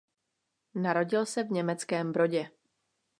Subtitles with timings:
[0.75, 2.51] Narodil se v Německém Brodě.